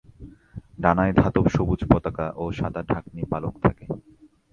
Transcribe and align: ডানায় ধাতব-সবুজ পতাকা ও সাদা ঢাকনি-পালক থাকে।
ডানায় 0.79 1.13
ধাতব-সবুজ 1.13 1.81
পতাকা 1.91 2.25
ও 2.35 2.43
সাদা 2.51 2.81
ঢাকনি-পালক 2.89 3.53
থাকে। 3.63 3.85